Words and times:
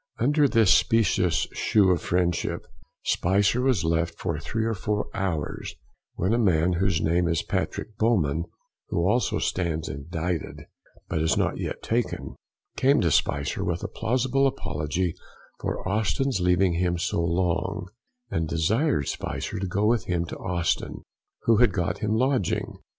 Under 0.17 0.47
this 0.47 0.73
specious 0.73 1.47
shew 1.53 1.91
of 1.91 2.01
friendship, 2.01 2.65
Spicer 3.03 3.61
was 3.61 3.83
left 3.83 4.17
for 4.17 4.39
three 4.39 4.65
or 4.65 4.73
four 4.73 5.07
hours, 5.13 5.75
when 6.15 6.33
a 6.33 6.39
man 6.39 6.73
whose 6.73 6.99
name 6.99 7.27
is 7.27 7.43
Patrick 7.43 7.95
Bowman 7.99 8.45
(who 8.89 9.07
also 9.07 9.37
stands 9.37 9.87
indicted, 9.87 10.65
but 11.07 11.21
is 11.21 11.37
not 11.37 11.59
yet 11.59 11.83
taken) 11.83 12.35
came 12.75 12.99
to 13.01 13.11
Spicer 13.11 13.63
with 13.63 13.83
a 13.83 13.87
plausible 13.87 14.47
apology 14.47 15.13
for 15.59 15.87
Austin's 15.87 16.39
leaving 16.41 16.73
him 16.79 16.97
so 16.97 17.21
long, 17.23 17.87
and 18.31 18.47
desired 18.49 19.07
Spicer 19.07 19.59
to 19.59 19.67
go 19.67 19.85
with 19.85 20.05
him 20.05 20.25
to 20.25 20.37
Austin, 20.39 21.03
who 21.43 21.57
had 21.57 21.71
got 21.71 21.99
him 21.99 22.15
a 22.15 22.17
lodging. 22.17 22.79